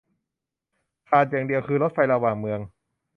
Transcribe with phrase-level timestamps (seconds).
[1.09, 2.59] ขาดอย่างเดียวคือรถไฟระหว่างเมือง